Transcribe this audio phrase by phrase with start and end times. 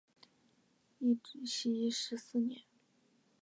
[0.97, 2.63] 义熙十四年。